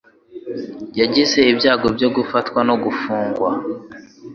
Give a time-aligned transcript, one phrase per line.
[0.99, 3.51] Yagize ibyago byo gufatwa no gufungwa